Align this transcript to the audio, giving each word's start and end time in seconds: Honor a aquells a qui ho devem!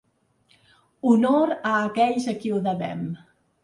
Honor 1.11 1.53
a 1.59 1.77
aquells 1.83 2.29
a 2.35 2.39
qui 2.43 2.57
ho 2.59 2.67
devem! 2.73 3.09